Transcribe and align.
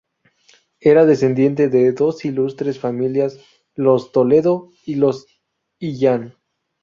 Era 0.79 1.05
descendiente 1.05 1.69
de 1.69 1.91
dos 1.91 2.25
ilustres 2.25 2.79
familias: 2.79 3.39
los 3.75 4.11
Toledo 4.11 4.71
y 4.83 4.95
los 4.95 5.27
Illán. 5.77 6.33